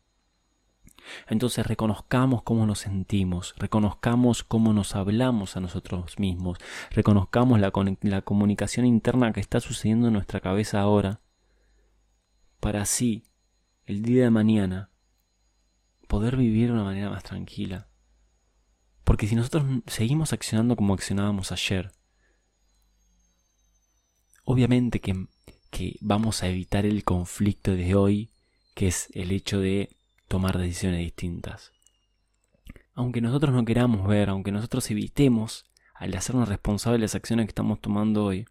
Entonces 1.27 1.65
reconozcamos 1.65 2.44
cómo 2.44 2.66
nos 2.66 2.80
sentimos, 2.80 3.56
reconozcamos 3.57 4.44
cómo 4.44 4.73
nos 4.73 4.95
hablamos 4.95 5.57
a 5.57 5.59
nosotros 5.59 6.18
mismos, 6.19 6.57
reconozcamos 6.92 7.59
la, 7.59 7.71
la, 8.02 8.21
comunicación 8.21 8.85
interna 8.85 9.33
que 9.33 9.42
está 9.42 9.59
sucediendo 9.59 10.07
en 10.07 10.13
nuestra 10.13 10.40
cabeza 10.40 10.80
ahora, 10.80 11.19
para 12.59 12.81
así, 12.81 13.25
el 13.85 14.02
día 14.04 14.23
de 14.23 14.30
mañana, 14.30 14.90
poder 16.07 16.37
vivir 16.37 16.68
de 16.68 16.73
una 16.73 16.83
manera 16.83 17.09
más 17.09 17.23
tranquila, 17.23 17.87
porque 19.23 19.30
si 19.30 19.35
nosotros 19.37 19.63
seguimos 19.87 20.33
accionando 20.33 20.75
como 20.75 20.94
accionábamos 20.94 21.53
ayer, 21.53 21.94
obviamente 24.44 24.99
que, 24.99 25.27
vamos 26.01 26.44
a 26.44 26.49
evitar 26.49 26.85
el 26.85 27.06
conflicto 27.06 27.73
de 27.73 27.95
hoy, 27.95 28.31
que 28.75 28.87
es 28.87 29.07
el 29.13 29.31
hecho 29.31 29.61
de 29.61 29.95
tomar 30.27 30.57
decisiones 30.57 30.99
distintas. 30.99 31.71
Aunque 32.95 33.21
nosotros 33.21 33.56
no 33.56 33.63
queramos 33.63 34.06
ver, 34.06 34.27
aunque 34.27 34.51
nosotros 34.51 34.92
evitemos 34.92 35.71
al 35.95 36.13
hacernos 36.15 36.49
responsables 36.49 36.99
las 36.99 37.15
acciones 37.15 37.45
que 37.45 37.51
estamos 37.51 37.80
tomando 37.80 38.25
hoy, 38.25 38.44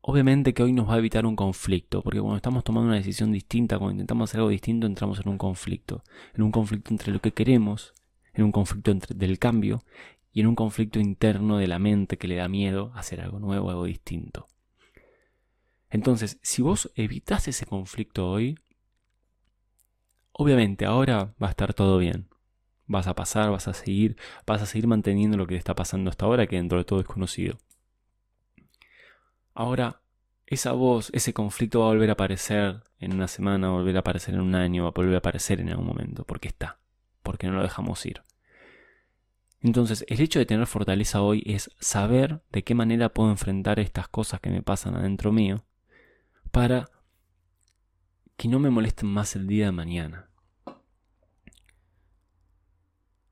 obviamente 0.00 0.54
que 0.54 0.62
hoy 0.62 0.72
nos 0.72 0.88
va 0.88 0.94
a 0.94 0.98
evitar 0.98 1.26
un 1.26 1.36
conflicto, 1.36 2.00
porque 2.00 2.20
cuando 2.20 2.36
estamos 2.36 2.64
tomando 2.64 2.88
una 2.88 2.96
decisión 2.96 3.30
distinta, 3.30 3.76
cuando 3.76 3.92
intentamos 3.92 4.30
hacer 4.30 4.40
algo 4.40 4.48
distinto, 4.48 4.86
entramos 4.86 5.20
en 5.20 5.28
un 5.28 5.36
conflicto, 5.36 6.02
en 6.32 6.44
un 6.44 6.50
conflicto 6.50 6.94
entre 6.94 7.12
lo 7.12 7.20
que 7.20 7.32
queremos 7.32 7.92
en 8.34 8.44
un 8.44 8.52
conflicto 8.52 8.90
entre, 8.90 9.14
del 9.14 9.38
cambio 9.38 9.82
y 10.32 10.40
en 10.40 10.46
un 10.46 10.54
conflicto 10.54 10.98
interno 10.98 11.58
de 11.58 11.66
la 11.66 11.78
mente 11.78 12.16
que 12.16 12.28
le 12.28 12.36
da 12.36 12.48
miedo 12.48 12.92
a 12.94 13.00
hacer 13.00 13.20
algo 13.20 13.38
nuevo, 13.38 13.70
algo 13.70 13.84
distinto. 13.84 14.48
Entonces, 15.90 16.38
si 16.42 16.62
vos 16.62 16.90
evitas 16.94 17.48
ese 17.48 17.66
conflicto 17.66 18.30
hoy, 18.30 18.58
obviamente 20.32 20.86
ahora 20.86 21.34
va 21.42 21.48
a 21.48 21.50
estar 21.50 21.74
todo 21.74 21.98
bien. 21.98 22.28
Vas 22.86 23.06
a 23.06 23.14
pasar, 23.14 23.50
vas 23.50 23.68
a 23.68 23.74
seguir, 23.74 24.16
vas 24.46 24.62
a 24.62 24.66
seguir 24.66 24.86
manteniendo 24.86 25.36
lo 25.36 25.46
que 25.46 25.56
está 25.56 25.74
pasando 25.74 26.10
hasta 26.10 26.24
ahora, 26.24 26.46
que 26.46 26.56
dentro 26.56 26.78
de 26.78 26.84
todo 26.84 27.00
es 27.00 27.06
conocido. 27.06 27.58
Ahora, 29.54 30.00
esa 30.46 30.72
voz, 30.72 31.10
ese 31.12 31.34
conflicto 31.34 31.80
va 31.80 31.86
a 31.86 31.88
volver 31.90 32.08
a 32.08 32.14
aparecer 32.14 32.82
en 32.98 33.12
una 33.12 33.28
semana, 33.28 33.68
va 33.68 33.74
a 33.74 33.78
volver 33.78 33.96
a 33.96 34.00
aparecer 34.00 34.34
en 34.34 34.40
un 34.40 34.54
año, 34.54 34.84
va 34.84 34.88
a 34.88 34.92
volver 34.92 35.14
a 35.14 35.18
aparecer 35.18 35.60
en 35.60 35.68
algún 35.68 35.86
momento, 35.86 36.24
porque 36.24 36.48
está 36.48 36.81
porque 37.22 37.46
no 37.46 37.54
lo 37.54 37.62
dejamos 37.62 38.04
ir. 38.06 38.22
Entonces, 39.60 40.04
el 40.08 40.20
hecho 40.20 40.38
de 40.38 40.46
tener 40.46 40.66
fortaleza 40.66 41.22
hoy 41.22 41.42
es 41.46 41.70
saber 41.78 42.42
de 42.50 42.64
qué 42.64 42.74
manera 42.74 43.10
puedo 43.10 43.30
enfrentar 43.30 43.78
estas 43.78 44.08
cosas 44.08 44.40
que 44.40 44.50
me 44.50 44.62
pasan 44.62 44.96
adentro 44.96 45.30
mío 45.30 45.64
para 46.50 46.90
que 48.36 48.48
no 48.48 48.58
me 48.58 48.70
molesten 48.70 49.08
más 49.08 49.36
el 49.36 49.46
día 49.46 49.66
de 49.66 49.72
mañana. 49.72 50.28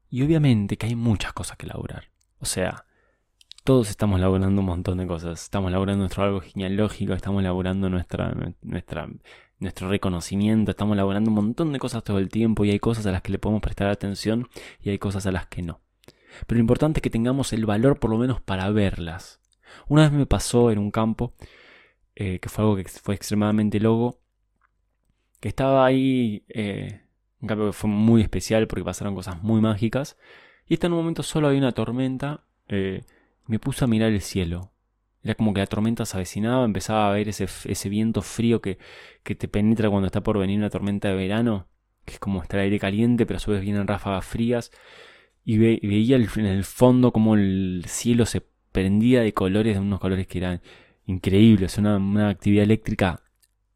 Y 0.08 0.22
obviamente 0.22 0.76
que 0.76 0.86
hay 0.86 0.94
muchas 0.94 1.32
cosas 1.32 1.56
que 1.56 1.66
laburar. 1.66 2.10
O 2.38 2.44
sea, 2.44 2.84
todos 3.64 3.90
estamos 3.90 4.20
laburando 4.20 4.60
un 4.60 4.66
montón 4.66 4.98
de 4.98 5.06
cosas. 5.06 5.42
Estamos 5.42 5.70
laburando 5.72 6.00
nuestro 6.00 6.22
algo 6.22 6.40
genealógico, 6.40 7.12
estamos 7.12 7.42
laburando 7.42 7.90
nuestra, 7.90 8.34
nuestra 8.62 9.08
nuestro 9.60 9.88
reconocimiento, 9.88 10.70
estamos 10.70 10.96
laburando 10.96 11.30
un 11.30 11.36
montón 11.36 11.72
de 11.72 11.78
cosas 11.78 12.02
todo 12.02 12.18
el 12.18 12.30
tiempo 12.30 12.64
y 12.64 12.70
hay 12.70 12.80
cosas 12.80 13.06
a 13.06 13.12
las 13.12 13.22
que 13.22 13.32
le 13.32 13.38
podemos 13.38 13.62
prestar 13.62 13.88
atención 13.88 14.48
y 14.82 14.90
hay 14.90 14.98
cosas 14.98 15.26
a 15.26 15.32
las 15.32 15.46
que 15.46 15.62
no. 15.62 15.80
Pero 16.46 16.56
lo 16.56 16.62
importante 16.62 16.98
es 16.98 17.02
que 17.02 17.10
tengamos 17.10 17.52
el 17.52 17.66
valor 17.66 17.98
por 17.98 18.10
lo 18.10 18.18
menos 18.18 18.40
para 18.40 18.70
verlas. 18.70 19.40
Una 19.86 20.02
vez 20.02 20.12
me 20.12 20.26
pasó 20.26 20.70
en 20.70 20.78
un 20.78 20.90
campo, 20.90 21.34
eh, 22.16 22.38
que 22.40 22.48
fue 22.48 22.64
algo 22.64 22.76
que 22.76 22.84
fue 22.84 23.14
extremadamente 23.14 23.78
loco, 23.80 24.20
que 25.40 25.48
estaba 25.48 25.84
ahí, 25.84 26.44
eh, 26.48 27.02
un 27.40 27.48
campo 27.48 27.66
que 27.66 27.72
fue 27.72 27.90
muy 27.90 28.22
especial 28.22 28.66
porque 28.66 28.84
pasaron 28.84 29.14
cosas 29.14 29.42
muy 29.42 29.60
mágicas, 29.60 30.16
y 30.66 30.74
está 30.74 30.86
en 30.86 30.94
un 30.94 31.00
momento 31.00 31.22
solo 31.22 31.48
había 31.48 31.60
una 31.60 31.72
tormenta, 31.72 32.44
eh, 32.68 33.02
me 33.46 33.58
puse 33.58 33.84
a 33.84 33.88
mirar 33.88 34.10
el 34.12 34.22
cielo. 34.22 34.72
Era 35.22 35.34
como 35.34 35.52
que 35.52 35.60
la 35.60 35.66
tormenta 35.66 36.06
se 36.06 36.16
avecinaba, 36.16 36.64
empezaba 36.64 37.10
a 37.10 37.12
ver 37.12 37.28
ese, 37.28 37.44
ese 37.44 37.88
viento 37.88 38.22
frío 38.22 38.60
que, 38.60 38.78
que, 39.22 39.34
te 39.34 39.48
penetra 39.48 39.90
cuando 39.90 40.06
está 40.06 40.22
por 40.22 40.38
venir 40.38 40.58
una 40.58 40.70
tormenta 40.70 41.08
de 41.08 41.14
verano, 41.14 41.68
que 42.04 42.14
es 42.14 42.18
como 42.18 42.42
estar 42.42 42.60
aire 42.60 42.78
caliente, 42.78 43.26
pero 43.26 43.36
a 43.36 43.40
su 43.40 43.50
vez 43.50 43.60
vienen 43.60 43.86
ráfagas 43.86 44.24
frías. 44.24 44.70
Y, 45.44 45.58
veía 45.58 46.16
en 46.16 46.46
el 46.46 46.64
fondo 46.64 47.12
como 47.12 47.34
el 47.34 47.84
cielo 47.86 48.24
se 48.26 48.42
prendía 48.72 49.20
de 49.22 49.34
colores, 49.34 49.74
de 49.74 49.80
unos 49.80 50.00
colores 50.00 50.26
que 50.26 50.38
eran 50.38 50.62
increíbles, 51.06 51.76
una, 51.78 51.96
una 51.96 52.28
actividad 52.30 52.64
eléctrica 52.64 53.22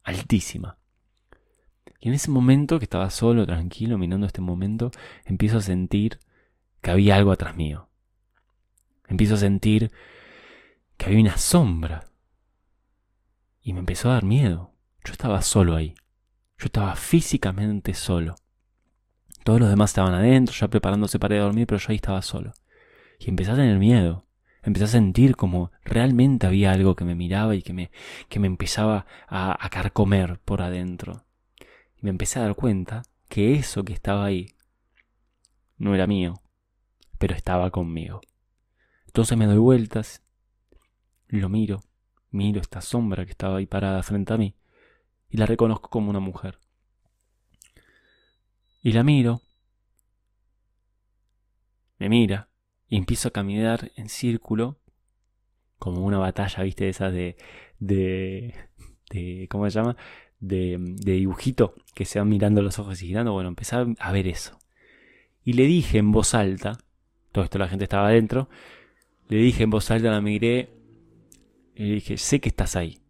altísima. 0.03 0.79
Y 2.01 2.09
en 2.09 2.15
ese 2.15 2.31
momento, 2.31 2.79
que 2.79 2.85
estaba 2.85 3.11
solo, 3.11 3.47
tranquilo, 3.47 3.99
mirando 3.99 4.27
este 4.27 4.41
momento, 4.41 4.91
empiezo 5.25 5.59
a 5.59 5.63
sentir 5.63 6.19
que 6.81 6.91
había 6.91 7.17
algo 7.17 7.33
atrás 7.33 7.57
mío. 7.57 7.89
Empiezo 9.09 9.35
a 9.35 9.39
sentir 9.39 9.91
que 10.97 11.07
había 11.07 11.21
una 11.21 11.37
sombra. 11.37 12.05
Y 13.61 13.73
me 13.73 13.81
empezó 13.81 14.11
a 14.11 14.15
dar 14.15 14.25
miedo. 14.25 14.73
Yo 15.05 15.13
estaba 15.13 15.43
solo 15.43 15.77
ahí. 15.77 15.95
Yo 16.59 16.67
estaba 16.67 16.95
físicamente 16.97 17.95
solo. 17.95 18.37
Todos 19.45 19.61
los 19.61 19.69
demás 19.69 19.91
estaban 19.91 20.15
adentro, 20.15 20.55
ya 20.55 20.69
preparándose 20.69 21.19
para 21.19 21.35
ir 21.35 21.41
a 21.43 21.45
dormir, 21.45 21.67
pero 21.67 21.79
yo 21.79 21.87
ahí 21.91 21.97
estaba 21.97 22.23
solo. 22.23 22.53
Y 23.19 23.29
empecé 23.29 23.51
a 23.51 23.57
tener 23.57 23.79
miedo. 23.79 24.27
Empecé 24.63 24.85
a 24.85 24.89
sentir 24.89 25.37
como 25.37 25.73
realmente 25.85 26.47
había 26.47 26.73
algo 26.73 26.97
que 26.97 27.05
me 27.05 27.15
miraba 27.15 27.55
y 27.55 27.63
que 27.63 27.75
me, 27.75 27.91
que 28.31 28.41
me 28.41 28.47
empezaba 28.47 29.07
a, 29.29 29.63
a 29.63 29.69
carcomer 29.69 30.41
por 30.41 30.63
adentro. 30.63 31.27
Y 31.97 32.03
me 32.03 32.11
empecé 32.11 32.39
a 32.39 32.45
dar 32.45 32.55
cuenta 32.55 33.03
que 33.29 33.55
eso 33.55 33.85
que 33.85 33.93
estaba 33.93 34.25
ahí 34.25 34.55
no 35.77 35.95
era 35.95 36.07
mío, 36.07 36.41
pero 37.19 37.35
estaba 37.35 37.71
conmigo. 37.71 38.23
Entonces 39.07 39.37
me 39.37 39.47
doy 39.47 39.59
vueltas, 39.59 40.24
lo 41.29 41.49
miro, 41.49 41.83
miro 42.31 42.61
esta 42.61 42.81
sombra 42.81 43.25
que 43.25 43.33
estaba 43.33 43.59
ahí 43.59 43.67
parada 43.67 44.03
frente 44.03 44.33
a 44.33 44.37
mí 44.37 44.55
y 45.31 45.37
la 45.37 45.47
reconozco 45.47 45.91
como 45.91 46.11
una 46.11 46.21
mujer. 46.21 46.59
Y 48.83 48.93
la 48.93 49.03
miro, 49.03 49.41
me 51.99 52.09
mira 52.09 52.49
y 52.89 52.97
empiezo 52.97 53.29
a 53.29 53.33
caminar 53.33 53.91
en 53.97 54.09
círculo 54.09 54.79
como 55.79 56.05
una 56.05 56.19
batalla, 56.19 56.63
viste, 56.63 56.89
esa 56.89 57.11
de, 57.11 57.37
de, 57.79 58.55
de 59.11 59.49
¿cómo 59.51 59.69
se 59.69 59.79
llama? 59.79 59.97
De, 60.39 60.77
de 60.79 61.13
dibujito 61.13 61.75
que 61.95 62.05
se 62.05 62.19
van 62.19 62.29
mirando 62.29 62.63
los 62.63 62.79
ojos 62.79 63.03
y 63.03 63.07
girando. 63.07 63.33
Bueno, 63.33 63.49
empecé 63.49 63.77
a 63.99 64.13
ver 64.13 64.29
eso. 64.29 64.59
Y 65.43 65.55
le 65.55 65.65
dije 65.65 65.99
en 65.99 66.13
voz 66.13 66.35
alta, 66.35 66.79
todo 67.33 67.45
esto 67.45 67.59
la 67.59 67.69
gente 67.69 67.85
estaba 67.85 68.09
adentro, 68.09 68.49
le 69.29 69.39
dije 69.39 69.65
en 69.65 69.71
voz 69.71 69.91
alta, 69.91 70.11
la 70.11 70.21
miré 70.21 70.74
y 71.75 71.85
le 71.85 71.95
dije, 71.95 72.17
sé 72.17 72.41
que 72.41 72.49
estás 72.49 72.77
ahí. 72.77 73.01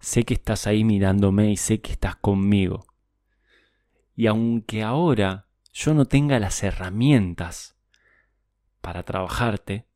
Sé 0.00 0.24
que 0.24 0.34
estás 0.34 0.66
ahí 0.66 0.84
mirándome 0.84 1.50
y 1.50 1.56
sé 1.56 1.80
que 1.80 1.92
estás 1.92 2.16
conmigo. 2.16 2.86
Y 4.14 4.26
aunque 4.26 4.82
ahora 4.82 5.48
yo 5.72 5.94
no 5.94 6.06
tenga 6.06 6.38
las 6.40 6.62
herramientas 6.62 7.76
para 8.80 9.04
trabajarte, 9.04 9.86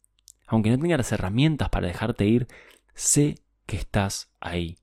aunque 0.47 0.71
no 0.71 0.79
tenga 0.79 0.97
las 0.97 1.11
herramientas 1.13 1.71
para 1.71 1.89
dejarte 1.89 2.25
ir, 2.27 2.47
sé 2.95 3.43
que 3.67 3.77
estás 3.77 4.33
ahí. 4.39 4.79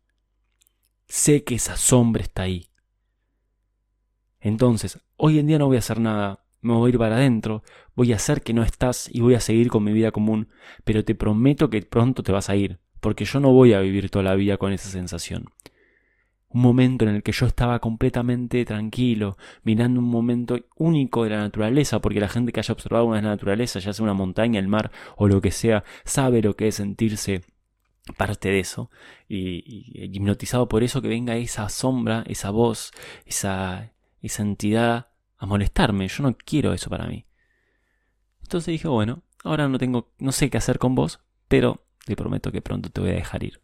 Sé 1.07 1.43
que 1.43 1.55
esa 1.55 1.77
sombra 1.77 2.21
está 2.21 2.43
ahí. 2.43 2.69
Entonces, 4.41 4.99
hoy 5.15 5.39
en 5.39 5.47
día 5.47 5.59
no 5.59 5.67
voy 5.67 5.77
a 5.77 5.79
hacer 5.79 5.99
nada 5.99 6.45
me 6.61 6.73
voy 6.73 6.89
a 6.89 6.93
ir 6.93 6.99
para 6.99 7.15
adentro, 7.15 7.63
voy 7.95 8.13
a 8.13 8.17
hacer 8.17 8.41
que 8.41 8.53
no 8.53 8.63
estás 8.63 9.09
y 9.11 9.21
voy 9.21 9.35
a 9.35 9.39
seguir 9.39 9.69
con 9.69 9.83
mi 9.83 9.93
vida 9.93 10.11
común, 10.11 10.49
pero 10.83 11.03
te 11.03 11.15
prometo 11.15 11.69
que 11.69 11.81
pronto 11.81 12.23
te 12.23 12.31
vas 12.31 12.49
a 12.49 12.55
ir, 12.55 12.79
porque 12.99 13.25
yo 13.25 13.39
no 13.39 13.51
voy 13.51 13.73
a 13.73 13.79
vivir 13.79 14.09
toda 14.09 14.23
la 14.23 14.35
vida 14.35 14.57
con 14.57 14.73
esa 14.73 14.89
sensación. 14.89 15.45
Un 16.51 16.61
momento 16.61 17.05
en 17.05 17.15
el 17.15 17.23
que 17.23 17.31
yo 17.31 17.45
estaba 17.45 17.79
completamente 17.79 18.65
tranquilo, 18.65 19.37
mirando 19.63 19.99
un 19.99 20.07
momento 20.07 20.59
único 20.75 21.23
de 21.23 21.29
la 21.29 21.37
naturaleza, 21.37 22.01
porque 22.01 22.19
la 22.19 22.27
gente 22.27 22.51
que 22.51 22.59
haya 22.59 22.73
observado 22.73 23.05
una 23.05 23.21
naturaleza, 23.21 23.79
ya 23.79 23.93
sea 23.93 24.03
una 24.03 24.15
montaña, 24.15 24.59
el 24.59 24.67
mar 24.67 24.91
o 25.15 25.27
lo 25.27 25.41
que 25.41 25.51
sea, 25.51 25.83
sabe 26.05 26.41
lo 26.41 26.55
que 26.55 26.67
es 26.69 26.75
sentirse 26.75 27.43
parte 28.17 28.49
de 28.49 28.59
eso, 28.59 28.89
y, 29.27 30.15
hipnotizado 30.15 30.67
por 30.67 30.83
eso 30.83 31.01
que 31.03 31.07
venga 31.07 31.37
esa 31.37 31.69
sombra, 31.69 32.23
esa 32.27 32.49
voz, 32.49 32.91
esa, 33.25 33.91
esa 34.23 34.41
entidad 34.41 35.08
a 35.39 35.45
molestarme. 35.45 36.07
Yo 36.07 36.23
no 36.23 36.37
quiero 36.37 36.73
eso 36.73 36.89
para 36.89 37.07
mí. 37.07 37.25
Entonces 38.43 38.73
dije, 38.73 38.87
bueno, 38.87 39.23
ahora 39.43 39.67
no 39.67 39.79
tengo, 39.79 40.11
no 40.19 40.31
sé 40.31 40.49
qué 40.49 40.57
hacer 40.57 40.77
con 40.77 40.95
vos, 40.95 41.19
pero 41.47 41.85
te 42.05 42.15
prometo 42.15 42.51
que 42.51 42.61
pronto 42.61 42.89
te 42.89 43.01
voy 43.01 43.11
a 43.11 43.13
dejar 43.13 43.43
ir. 43.43 43.61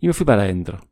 Y 0.00 0.06
me 0.08 0.12
fui 0.12 0.26
para 0.26 0.42
adentro. 0.42 0.88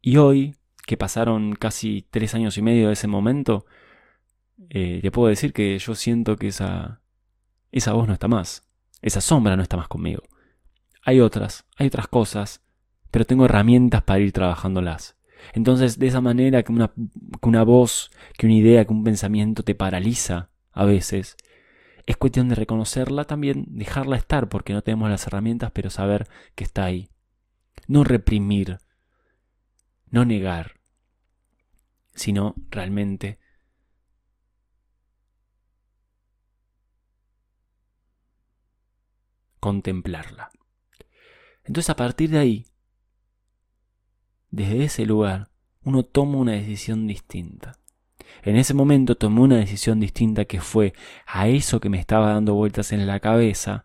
Y 0.00 0.16
hoy, 0.16 0.56
que 0.86 0.96
pasaron 0.96 1.54
casi 1.54 2.06
tres 2.10 2.34
años 2.34 2.58
y 2.58 2.62
medio 2.62 2.88
de 2.88 2.94
ese 2.94 3.06
momento, 3.06 3.66
eh, 4.70 5.00
te 5.02 5.10
puedo 5.10 5.28
decir 5.28 5.52
que 5.52 5.78
yo 5.78 5.94
siento 5.94 6.36
que 6.36 6.48
esa, 6.48 7.02
esa 7.70 7.92
voz 7.92 8.08
no 8.08 8.14
está 8.14 8.28
más. 8.28 8.68
Esa 9.00 9.20
sombra 9.20 9.56
no 9.56 9.62
está 9.62 9.76
más 9.76 9.88
conmigo. 9.88 10.22
Hay 11.04 11.20
otras, 11.20 11.66
hay 11.76 11.88
otras 11.88 12.06
cosas, 12.08 12.62
pero 13.10 13.24
tengo 13.24 13.44
herramientas 13.44 14.02
para 14.02 14.20
ir 14.20 14.32
trabajándolas. 14.32 15.16
Entonces, 15.52 15.98
de 15.98 16.06
esa 16.06 16.20
manera 16.20 16.62
que 16.62 16.72
una, 16.72 16.88
que 16.88 17.48
una 17.48 17.62
voz, 17.64 18.10
que 18.36 18.46
una 18.46 18.54
idea, 18.54 18.84
que 18.84 18.92
un 18.92 19.04
pensamiento 19.04 19.62
te 19.62 19.74
paraliza 19.74 20.50
a 20.72 20.84
veces, 20.84 21.36
es 22.06 22.16
cuestión 22.16 22.48
de 22.48 22.54
reconocerla 22.54 23.24
también, 23.24 23.66
dejarla 23.68 24.16
estar 24.16 24.48
porque 24.48 24.72
no 24.72 24.82
tenemos 24.82 25.10
las 25.10 25.26
herramientas, 25.26 25.70
pero 25.72 25.90
saber 25.90 26.28
que 26.54 26.64
está 26.64 26.84
ahí. 26.84 27.10
No 27.86 28.04
reprimir, 28.04 28.78
no 30.10 30.24
negar, 30.24 30.80
sino 32.14 32.54
realmente 32.70 33.38
contemplarla. 39.60 40.50
Entonces 41.64 41.90
a 41.90 41.96
partir 41.96 42.30
de 42.30 42.38
ahí 42.38 42.66
desde 44.52 44.84
ese 44.84 45.06
lugar 45.06 45.48
uno 45.82 46.04
toma 46.04 46.38
una 46.38 46.52
decisión 46.52 47.08
distinta. 47.08 47.78
En 48.42 48.56
ese 48.56 48.74
momento 48.74 49.16
tomé 49.16 49.40
una 49.40 49.56
decisión 49.56 49.98
distinta 49.98 50.44
que 50.44 50.60
fue 50.60 50.92
a 51.26 51.48
eso 51.48 51.80
que 51.80 51.88
me 51.88 51.98
estaba 51.98 52.32
dando 52.34 52.54
vueltas 52.54 52.92
en 52.92 53.06
la 53.06 53.18
cabeza, 53.18 53.84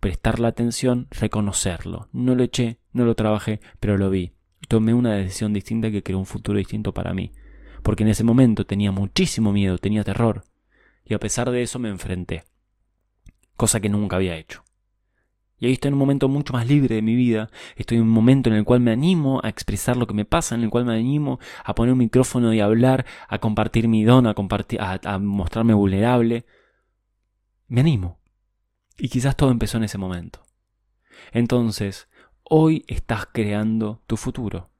prestar 0.00 0.38
la 0.38 0.48
atención, 0.48 1.08
reconocerlo. 1.10 2.08
No 2.12 2.34
lo 2.34 2.44
eché, 2.44 2.78
no 2.92 3.04
lo 3.04 3.16
trabajé, 3.16 3.60
pero 3.80 3.98
lo 3.98 4.10
vi. 4.10 4.32
Tomé 4.68 4.94
una 4.94 5.14
decisión 5.14 5.52
distinta 5.52 5.90
que 5.90 6.02
creó 6.02 6.18
un 6.18 6.26
futuro 6.26 6.58
distinto 6.58 6.94
para 6.94 7.12
mí. 7.12 7.32
Porque 7.82 8.04
en 8.04 8.10
ese 8.10 8.24
momento 8.24 8.64
tenía 8.64 8.92
muchísimo 8.92 9.52
miedo, 9.52 9.78
tenía 9.78 10.04
terror. 10.04 10.44
Y 11.04 11.14
a 11.14 11.18
pesar 11.18 11.50
de 11.50 11.62
eso 11.62 11.78
me 11.78 11.88
enfrenté. 11.88 12.44
Cosa 13.56 13.80
que 13.80 13.88
nunca 13.88 14.16
había 14.16 14.36
hecho. 14.36 14.62
Y 15.58 15.66
ahí 15.66 15.72
estoy 15.72 15.88
en 15.88 15.94
un 15.94 16.00
momento 16.00 16.28
mucho 16.28 16.52
más 16.52 16.66
libre 16.66 16.94
de 16.94 17.02
mi 17.02 17.16
vida. 17.16 17.50
Estoy 17.76 17.96
en 17.96 18.04
un 18.04 18.10
momento 18.10 18.48
en 18.48 18.56
el 18.56 18.64
cual 18.64 18.80
me 18.80 18.92
animo 18.92 19.40
a 19.42 19.48
expresar 19.48 19.96
lo 19.96 20.06
que 20.06 20.14
me 20.14 20.24
pasa, 20.24 20.54
en 20.54 20.62
el 20.62 20.70
cual 20.70 20.84
me 20.84 20.94
animo 20.94 21.40
a 21.64 21.74
poner 21.74 21.92
un 21.92 21.98
micrófono 21.98 22.54
y 22.54 22.60
hablar, 22.60 23.06
a 23.28 23.38
compartir 23.38 23.88
mi 23.88 24.04
don, 24.04 24.26
a, 24.26 24.34
compartir, 24.34 24.80
a, 24.80 25.18
mostrarme 25.18 25.74
vulnerable. 25.74 26.46
Me 27.66 27.80
animo. 27.80 28.20
Y 28.96 29.08
quizás 29.08 29.36
todo 29.36 29.50
empezó 29.50 29.78
en 29.78 29.84
ese 29.84 29.98
momento. 29.98 30.42
Entonces, 31.32 32.08
hoy 32.44 32.84
estás 32.86 33.26
creando 33.32 34.02
tu 34.06 34.16
futuro. 34.16 34.70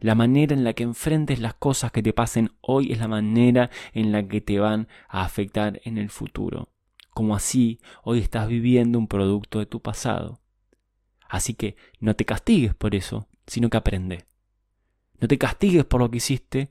La 0.00 0.14
manera 0.14 0.54
en 0.54 0.64
la 0.64 0.72
que 0.72 0.84
enfrentes 0.84 1.40
las 1.40 1.54
cosas 1.54 1.92
que 1.92 2.02
te 2.02 2.12
pasen 2.12 2.52
hoy 2.60 2.92
es 2.92 2.98
la 2.98 3.08
manera 3.08 3.70
en 3.92 4.12
la 4.12 4.26
que 4.26 4.40
te 4.40 4.58
van 4.58 4.88
a 5.08 5.24
afectar 5.24 5.80
en 5.84 5.98
el 5.98 6.08
futuro 6.08 6.73
como 7.14 7.34
así 7.34 7.78
hoy 8.02 8.18
estás 8.18 8.48
viviendo 8.48 8.98
un 8.98 9.08
producto 9.08 9.60
de 9.60 9.66
tu 9.66 9.80
pasado. 9.80 10.40
Así 11.28 11.54
que 11.54 11.76
no 12.00 12.14
te 12.14 12.24
castigues 12.24 12.74
por 12.74 12.94
eso, 12.94 13.28
sino 13.46 13.70
que 13.70 13.76
aprende. 13.76 14.26
No 15.20 15.28
te 15.28 15.38
castigues 15.38 15.84
por 15.84 16.00
lo 16.00 16.10
que 16.10 16.18
hiciste, 16.18 16.70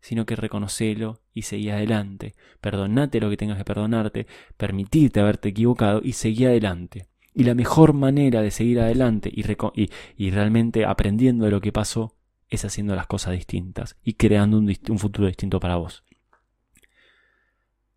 sino 0.00 0.26
que 0.26 0.36
reconocelo 0.36 1.22
y 1.32 1.42
seguí 1.42 1.70
adelante. 1.70 2.34
Perdonate 2.60 3.20
lo 3.20 3.30
que 3.30 3.38
tengas 3.38 3.56
que 3.56 3.64
perdonarte, 3.64 4.26
permitirte 4.56 5.18
haberte 5.18 5.48
equivocado 5.48 6.00
y 6.04 6.12
seguí 6.12 6.44
adelante. 6.44 7.06
Y 7.32 7.44
la 7.44 7.54
mejor 7.54 7.94
manera 7.94 8.42
de 8.42 8.50
seguir 8.50 8.80
adelante 8.80 9.32
y, 9.34 10.30
realmente 10.30 10.84
aprendiendo 10.84 11.46
de 11.46 11.50
lo 11.50 11.60
que 11.60 11.72
pasó 11.72 12.16
es 12.48 12.64
haciendo 12.64 12.94
las 12.94 13.06
cosas 13.06 13.32
distintas 13.32 13.96
y 14.04 14.14
creando 14.14 14.58
un 14.58 14.98
futuro 14.98 15.26
distinto 15.26 15.58
para 15.58 15.76
vos. 15.76 16.04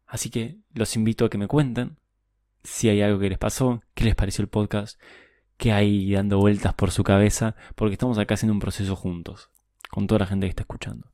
Así 0.08 0.30
que 0.30 0.58
los 0.74 0.96
invito 0.96 1.26
a 1.26 1.30
que 1.30 1.38
me 1.38 1.48
cuenten 1.48 1.98
si 2.64 2.90
hay 2.90 3.02
algo 3.02 3.20
que 3.20 3.30
les 3.30 3.38
pasó, 3.38 3.82
qué 3.94 4.06
les 4.06 4.16
pareció 4.16 4.42
el 4.42 4.50
podcast, 4.50 5.00
qué 5.58 5.72
hay 5.72 6.12
dando 6.12 6.38
vueltas 6.38 6.74
por 6.74 6.92
su 6.92 7.04
cabeza, 7.04 7.56
porque 7.76 7.94
estamos 7.94 8.18
acá 8.18 8.34
haciendo 8.34 8.54
un 8.54 8.60
proceso 8.60 8.96
juntos, 8.96 9.50
con 9.90 10.08
toda 10.08 10.20
la 10.20 10.26
gente 10.28 10.46
que 10.46 10.52
está 10.52 10.64
escuchando. 10.64 11.12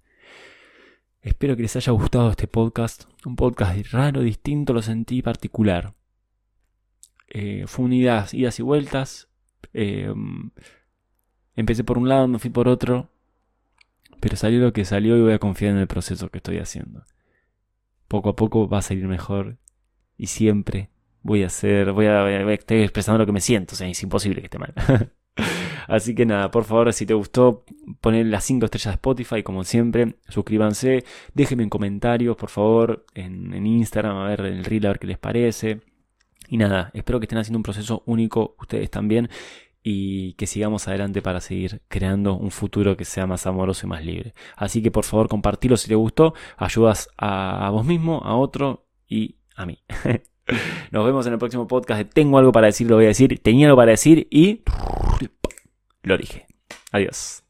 Espero 1.22 1.56
que 1.56 1.62
les 1.62 1.76
haya 1.76 1.92
gustado 1.94 2.30
este 2.30 2.48
podcast. 2.48 3.06
Un 3.26 3.38
podcast 3.38 3.78
raro, 3.92 4.22
distinto, 4.22 4.74
lo 4.74 4.82
sentí 4.82 5.22
particular. 5.22 5.94
Eh, 7.30 7.64
fue 7.66 7.86
un 7.86 7.94
idas, 7.94 8.34
y 8.34 8.62
vueltas. 8.62 9.30
Eh, 9.74 10.14
empecé 11.56 11.86
por 11.86 11.98
un 11.98 12.10
lado, 12.10 12.28
me 12.28 12.40
fui 12.40 12.50
por 12.50 12.68
otro. 12.68 13.10
Pero 14.20 14.36
salió 14.36 14.60
lo 14.60 14.74
que 14.74 14.84
salió 14.84 15.18
y 15.18 15.22
voy 15.22 15.34
a 15.34 15.40
confiar 15.40 15.72
en 15.72 15.78
el 15.78 15.88
proceso 15.88 16.30
que 16.30 16.40
estoy 16.40 16.58
haciendo. 16.58 17.06
Poco 18.13 18.29
a 18.29 18.36
poco 18.36 18.70
va 18.70 18.77
a 18.77 18.84
salir 18.84 19.08
mejor. 19.08 19.58
Y 20.17 20.27
siempre 20.27 20.91
voy 21.24 21.41
a 21.41 21.48
hacer, 21.48 21.93
voy 21.93 22.05
a, 22.05 22.22
voy 22.22 22.34
a 22.34 22.53
estar 22.53 22.77
expresando 22.77 23.17
lo 23.17 23.25
que 23.25 23.32
me 23.32 23.41
siento. 23.41 23.74
O 23.74 23.75
sea, 23.75 23.88
es 23.88 24.03
imposible 24.03 24.39
que 24.39 24.46
esté 24.46 24.60
mal. 24.60 24.75
Así 25.88 26.13
que 26.13 26.24
nada, 26.24 26.51
por 26.51 26.63
favor, 26.63 26.93
si 26.93 27.08
te 27.08 27.15
gustó, 27.15 27.65
poner 28.01 28.27
las 28.27 28.43
5 28.43 28.65
estrellas 28.65 28.91
de 28.91 28.98
Spotify, 28.98 29.41
como 29.41 29.63
siempre. 29.63 30.17
Suscríbanse, 30.29 31.03
déjenme 31.34 31.63
en 31.63 31.70
comentarios, 31.70 32.38
por 32.38 32.50
favor, 32.50 33.03
en, 33.15 33.51
en 33.51 33.65
Instagram, 33.65 34.15
a 34.15 34.27
ver 34.27 34.41
el 34.41 34.63
reel, 34.63 34.86
a 34.86 34.89
ver 34.89 35.00
qué 35.00 35.08
les 35.08 35.17
parece. 35.17 35.82
Y 36.50 36.58
nada, 36.58 36.91
espero 36.93 37.20
que 37.20 37.24
estén 37.24 37.39
haciendo 37.39 37.58
un 37.58 37.63
proceso 37.63 38.03
único 38.05 38.55
ustedes 38.60 38.91
también 38.91 39.27
y 39.84 40.34
que 40.34 40.48
sigamos 40.48 40.88
adelante 40.88 41.22
para 41.22 41.42
seguir 41.42 41.82
creando 41.90 42.36
un 42.36 42.52
futuro 42.52 42.96
que 42.96 43.06
sea 43.06 43.28
más 43.28 43.46
amoroso 43.46 43.86
y 43.86 43.90
más 43.90 44.04
libre. 44.04 44.34
Así 44.56 44.82
que 44.82 44.90
por 44.90 45.04
favor 45.04 45.28
compartilo 45.28 45.75
si 45.75 45.90
te 45.90 45.96
gustó, 45.96 46.34
ayudas 46.58 47.10
a, 47.18 47.70
vos 47.70 47.86
mismo, 47.86 48.22
a 48.24 48.36
otro 48.36 48.86
y 49.08 49.36
a 49.56 49.66
mí. 49.66 49.84
Nos 50.92 51.06
vemos 51.06 51.28
en 51.28 51.34
el 51.34 51.40
próximo 51.40 51.68
podcast. 51.68 52.10
Tengo 52.13 52.38
algo 52.38 52.52
para 52.52 52.68
decir, 52.68 52.90
lo 52.90 52.96
voy 52.96 53.06
a 53.06 53.10
decir. 53.10 53.40
Tenía 53.40 53.68
algo 53.68 53.78
para 53.78 53.92
decir 53.92 54.28
y 54.32 54.62
lo 56.04 56.18
dije. 56.18 56.48
Adiós. 56.92 57.43